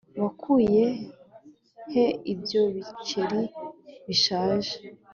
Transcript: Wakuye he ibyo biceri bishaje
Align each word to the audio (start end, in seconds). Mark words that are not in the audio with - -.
Wakuye 0.21 0.85
he 1.93 2.05
ibyo 2.33 2.61
biceri 2.73 3.41
bishaje 4.07 4.75